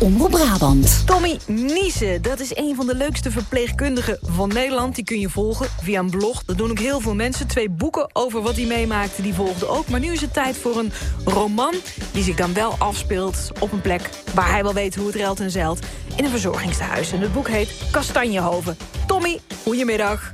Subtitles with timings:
[0.00, 1.06] Omroep Brabant.
[1.06, 4.94] Tommy Niese, dat is een van de leukste verpleegkundigen van Nederland.
[4.94, 6.44] Die kun je volgen via een blog.
[6.44, 7.46] Dat doen ook heel veel mensen.
[7.46, 9.88] Twee boeken over wat hij meemaakte, die volgden ook.
[9.88, 10.92] Maar nu is het tijd voor een
[11.24, 11.74] roman
[12.12, 14.10] die zich dan wel afspeelt op een plek...
[14.34, 15.78] waar hij wel weet hoe het ruilt en zeilt.
[16.16, 17.12] In een verzorgingstehuis.
[17.12, 18.76] En het boek heet Kastanjehoven.
[19.06, 20.30] Tommy, goedemiddag.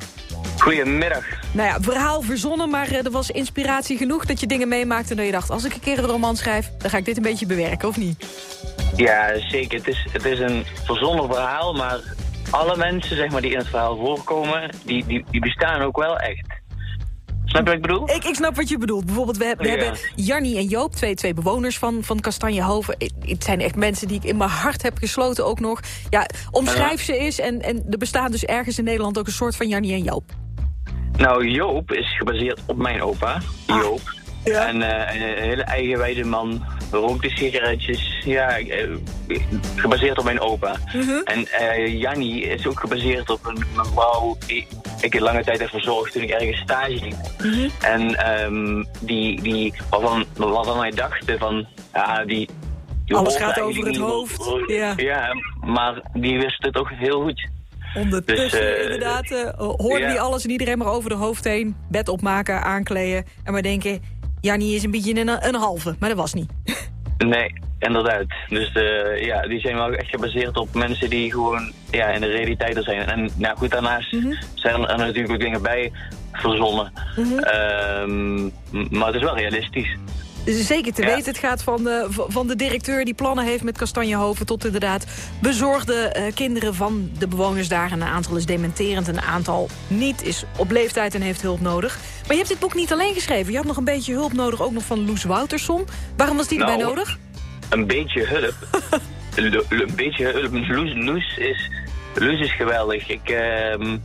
[0.58, 1.24] Goedemiddag.
[1.52, 4.26] Nou ja, verhaal verzonnen, maar eh, er was inspiratie genoeg...
[4.26, 5.50] dat je dingen meemaakte en dat je dacht...
[5.50, 7.96] als ik een keer een roman schrijf, dan ga ik dit een beetje bewerken, of
[7.96, 8.24] niet?
[8.96, 9.78] Ja, zeker.
[9.78, 11.98] Het is, het is een verzonnen verhaal, maar
[12.50, 16.16] alle mensen zeg maar, die in het verhaal voorkomen, die, die, die bestaan ook wel
[16.16, 16.62] echt.
[17.44, 18.10] Snap je wat ik bedoel?
[18.10, 19.04] Ik, ik snap wat je bedoelt.
[19.06, 19.70] Bijvoorbeeld, we, we Ja.
[19.76, 22.94] hebben Jannie en Joop, twee, twee bewoners van, van Kastanjehoven.
[22.98, 25.80] Het- zijn echt mensen die ik in mijn hart heb gesloten ook nog.
[26.10, 27.38] Ja, omschrijf ze eens.
[27.38, 30.24] En, en er bestaat dus ergens in Nederland ook een soort van Jannie en Joop.
[31.16, 34.00] Nou, Joop is gebaseerd op mijn opa, Joop.
[34.04, 34.22] Ah.
[34.44, 34.66] Ja.
[34.68, 38.22] En eh, een hele eigenwijze man, rookte sigaretjes.
[38.24, 38.88] Ja, eh,
[39.76, 40.76] gebaseerd op mijn opa.
[40.92, 41.20] Mhm.
[41.24, 44.66] En eh Jannie is ook gebaseerd op een mevrouw die
[45.00, 47.16] ik een lange tijd heb verzorgd toen ik ergens stage liep.
[47.38, 47.68] Mhm.
[47.80, 52.48] En ehm, die, die, waarvan, waarvan wij dachten van, ja, die...
[53.04, 54.92] die Alles gaat over het hoofd, ja.
[54.96, 55.28] ja,
[55.60, 57.52] maar die wist het toch heel goed.
[57.94, 60.08] Ondertussen Dus, inderdaad uh, hoorden ja.
[60.08, 61.76] die alles en iedereen maar over de hoofd heen.
[61.90, 63.24] Bed opmaken, aankleden.
[63.44, 64.02] En maar denken,
[64.44, 65.96] Jannie is een beetje een, een halve.
[65.98, 66.50] Maar dat was niet.
[67.18, 68.24] Nee, inderdaad.
[68.48, 72.26] Dus eh, ja, die zijn wel echt gebaseerd op mensen die gewoon ja, in de
[72.26, 73.06] realiteit er zijn.
[73.06, 74.32] En nou goed, daarnaast Mhm.
[74.54, 75.92] zijn er natuurlijk ook dingen bij
[76.32, 76.92] verzonnen.
[77.40, 78.50] Ehm, m-
[78.90, 79.96] maar het is wel realistisch.
[80.46, 81.08] Zeker te Ja.
[81.08, 84.46] weten, het gaat van de, van de directeur die plannen heeft met Kastanjehoven...
[84.46, 85.06] tot inderdaad
[85.40, 87.90] bezorgde eh, kinderen van de bewoners daar.
[87.92, 91.98] En een aantal is dementerend, een aantal niet, is op leeftijd en heeft hulp nodig.
[92.20, 93.50] Maar je hebt dit boek niet alleen geschreven.
[93.50, 95.84] Je had nog een beetje hulp nodig, ook nog van Loes Wouterson.
[96.16, 97.18] Waarom was die erbij Nou, nodig?
[97.70, 98.54] Een beetje hulp.
[99.36, 100.52] Een beetje hulp.
[100.68, 101.70] Loes, Loes, is,
[102.14, 103.08] Loes is geweldig.
[103.08, 103.96] Ik, ehm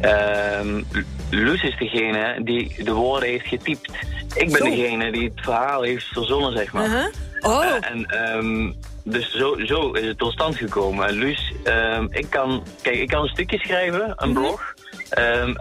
[0.00, 0.82] ehm,
[1.30, 3.90] Loes is degene die de woorden heeft getypt.
[4.34, 4.64] Ik ben Zo.
[4.64, 6.86] degene die het verhaal heeft verzonnen, zeg maar.
[6.86, 7.06] Uh-huh.
[7.40, 8.72] Oh, Eh, en ehm,
[9.04, 11.06] dus zo, zo is het tot stand gekomen.
[11.08, 14.40] En Luus, ehm, ik kan, kijk, ik kan een stukje schrijven, een Mhm.
[14.40, 14.74] blog.
[15.10, 15.54] Ehm,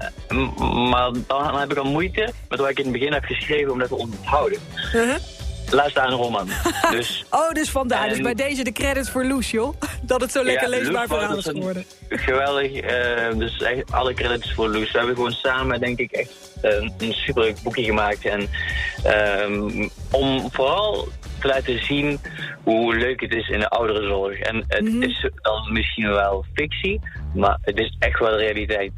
[0.89, 3.79] maar dan heb ik al moeite met wat ik in het begin heb geschreven om
[3.79, 4.59] dat te onthouden.
[4.93, 5.15] uh-huh.
[5.69, 6.49] Staan een roman.
[6.91, 8.09] dus oh dus vandaar.
[8.09, 9.73] Dus bij deze de credits voor Loes, joh.
[10.01, 11.85] Dat het zo lekker ja, leesbaar verhaal is geworden.
[12.09, 12.71] Geweldig.
[12.73, 14.91] eh, dus echt alle credits voor Loes.
[14.91, 16.31] We hebben gewoon samen, denk ik, echt
[16.61, 18.25] een, een superleuk boekje gemaakt.
[18.25, 18.49] En
[19.03, 21.07] ehm, om vooral
[21.39, 22.19] te laten zien
[22.63, 24.39] hoe leuk het is in de ouderenzorg.
[24.39, 25.01] En het Mhm.
[25.03, 26.99] is dan misschien wel fictie,
[27.35, 28.91] maar het is echt wel realiteit.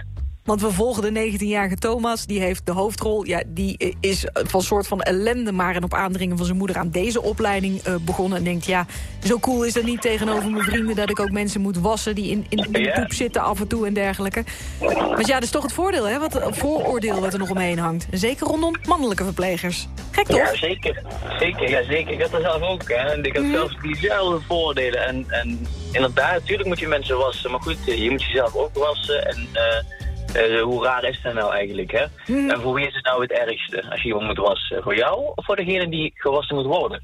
[0.51, 3.25] Want we volgen de 19-jarige Thomas, die heeft de hoofdrol.
[3.25, 6.89] Ja, die is van soort van ellende, maar en op aandringen van zijn moeder aan
[6.89, 8.37] deze opleiding eh, begonnen.
[8.37, 8.85] En denkt, ja,
[9.23, 10.95] zo cool is dat niet tegenover mijn vrienden...
[10.95, 13.67] dat ik ook mensen moet wassen die in, in, in de poep zitten af en
[13.67, 14.43] toe en dergelijke.
[14.79, 16.19] Maar ja, dat is toch het voordeel, hè?
[16.19, 18.07] Wat, het vooroordeel wat er nog omheen hangt.
[18.11, 19.87] Zeker rondom mannelijke verplegers.
[20.11, 20.37] Gek toch?
[20.37, 21.01] Ja, zeker.
[21.39, 22.13] Zeker, ja, zeker.
[22.13, 22.83] Ik had er zelf ook.
[22.87, 22.95] Hè.
[22.95, 23.53] En ik had Mhm.
[23.53, 25.07] zelfs diezelfde voordelen.
[25.07, 27.51] En, en inderdaad, natuurlijk moet je mensen wassen.
[27.51, 29.25] Maar goed, je moet jezelf ook wassen.
[29.27, 30.00] En eh,
[30.33, 32.05] eh, hoe raar is dat nou eigenlijk, hè?
[32.27, 32.49] Mhm.
[32.49, 34.83] En voor wie is het nou het ergste als je iemand moet wassen?
[34.83, 37.03] Voor jou of voor degene die gewassen moet worden?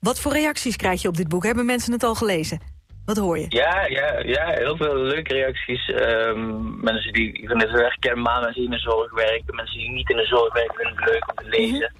[0.00, 1.44] Wat voor reacties krijg je op dit boek?
[1.44, 2.60] Hebben mensen het al gelezen?
[3.04, 3.46] Wat hoor je?
[3.48, 5.90] Ja, ja, ja, heel veel leuke reacties.
[5.90, 9.90] Ehm, mensen die vinden het erg kenbaar, mensen die in de zorg werken, mensen die
[9.90, 11.92] niet in de zorg werken vinden het leuk om te lezen.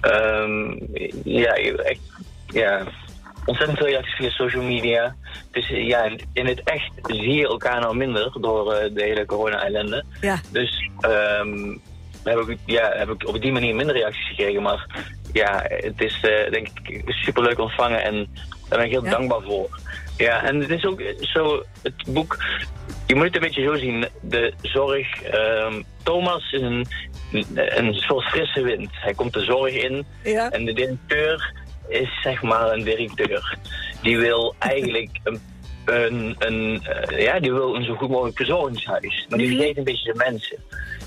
[0.00, 0.70] Ehm,
[1.24, 1.52] ja,
[1.84, 2.00] echt,
[2.46, 2.86] ja,
[3.44, 5.16] ontzettend veel reacties via social media.
[5.50, 10.04] Dus ja, in, het echt zie je elkaar nou minder door eh, de hele corona-ellende.
[10.20, 10.40] Ja.
[10.52, 11.76] Dus ehm
[12.24, 14.62] heb, ik, ja, heb ik op die manier minder reacties gekregen.
[14.62, 14.86] Maar
[15.32, 18.28] ja, het is eh, denk ik superleuk ontvangen en
[18.68, 19.10] daar ben ik heel Ja.
[19.10, 19.78] dankbaar voor.
[20.16, 22.44] Ja, en het is ook zo, het boek,
[23.06, 24.06] je moet het een beetje zo zien.
[24.20, 26.86] De zorg, ehm, Thomas is een,
[27.54, 28.90] een soort frisse wind.
[28.92, 30.50] Hij komt de zorg in Ja.
[30.50, 31.52] en de directeur
[31.88, 33.58] is zeg maar een directeur.
[34.02, 35.40] Die wil eigenlijk een,
[35.84, 39.26] een, een, eh, ja, die wil een zo goed mogelijk verzorgingshuis.
[39.28, 39.56] Maar die Mhm.
[39.56, 40.58] vergeet een beetje de mensen.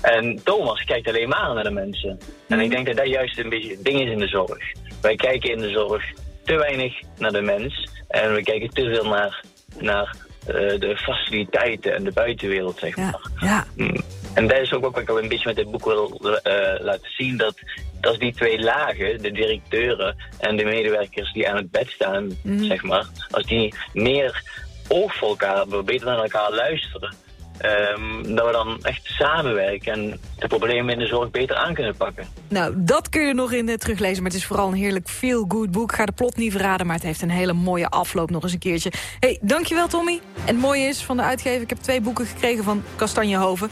[0.02, 2.18] En Thomas kijkt alleen maar naar de mensen.
[2.48, 4.72] En ik denk dat dat juist een beetje het ding is in de zorg.
[5.00, 6.04] Wij kijken in de zorg
[6.44, 7.88] te weinig naar de mens.
[8.08, 9.42] En we kijken te veel naar,
[9.80, 10.16] naar
[10.46, 13.20] eh, de faciliteiten en de buitenwereld, zeg maar.
[13.40, 13.66] Ja.
[13.76, 13.92] ja.
[14.34, 16.52] En dat is ook wat ik al een beetje met dit boek wil eh,
[16.84, 17.36] laten zien.
[17.36, 17.54] Dat
[18.00, 22.64] als die twee lagen, de directeuren en de medewerkers die aan het bed staan, Mhm.
[22.64, 23.04] zeg maar.
[23.30, 24.42] Als die meer
[24.88, 27.14] oog voor elkaar hebben, beter naar elkaar luisteren.
[27.58, 31.96] Ehm, dat we dan echt samenwerken en de problemen in de zorg beter aan kunnen
[31.96, 32.26] pakken.
[32.48, 35.70] Nou, dat kun je nog in uh, teruglezen, maar het is vooral een heerlijk feel-good
[35.70, 35.90] boek.
[35.90, 38.52] Ik ga de plot niet verraden, maar het heeft een hele mooie afloop nog eens
[38.52, 38.92] een keertje.
[39.20, 40.20] hey, dankjewel Tommy.
[40.34, 43.70] En het mooie is van de uitgever, ik heb twee boeken gekregen van Kastanjehoven.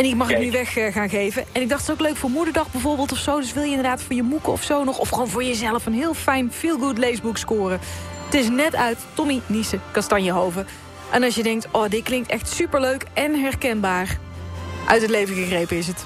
[0.00, 0.38] En die mag Kijk.
[0.38, 1.44] ik nu weg uh, gaan geven.
[1.52, 3.40] En ik dacht, het is ook leuk voor moederdag bijvoorbeeld of zo.
[3.40, 4.98] Dus wil je inderdaad voor je moeken of zo nog...
[4.98, 7.80] of gewoon voor jezelf een heel fijn feel-good leesboek scoren.
[8.24, 10.66] Het is net uit Tommy Niese Kastanjehoven.
[11.10, 14.18] En als je denkt, oh, dit klinkt echt superleuk en herkenbaar.
[14.86, 16.04] Uit het leven gegrepen is het.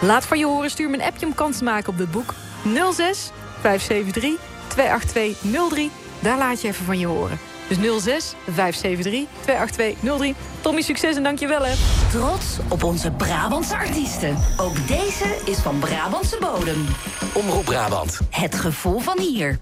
[0.00, 2.34] Laat van je horen, stuur me een appje om kans te maken op dit boek.
[2.92, 3.30] 06
[3.60, 5.90] 573 282 03.
[6.20, 7.51] Daar laat je even van je horen.
[7.68, 10.34] Dus 06 573 282 03.
[10.60, 11.72] Tommy, succes en dankjewel hè.
[12.10, 14.36] Trots op onze Brabantse artiesten.
[14.56, 16.86] Ook deze is van Brabantse bodem.
[17.32, 18.20] Omroep Brabant.
[18.30, 19.58] Het gevoel van hier.